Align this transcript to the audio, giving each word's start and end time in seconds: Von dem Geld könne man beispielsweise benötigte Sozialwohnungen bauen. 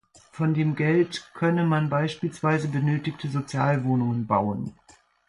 Von 0.31 0.55
dem 0.55 0.75
Geld 0.75 1.29
könne 1.35 1.63
man 1.63 1.91
beispielsweise 1.91 2.67
benötigte 2.69 3.27
Sozialwohnungen 3.29 4.25
bauen. 4.25 4.73